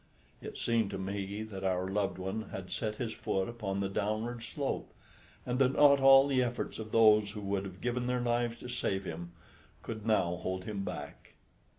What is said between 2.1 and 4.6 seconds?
one had set his foot upon the downward